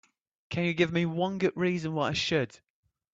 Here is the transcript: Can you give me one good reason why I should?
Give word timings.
Can 0.49 0.63
you 0.63 0.73
give 0.73 0.91
me 0.91 1.05
one 1.05 1.37
good 1.37 1.55
reason 1.55 1.93
why 1.93 2.07
I 2.09 2.13
should? 2.13 2.59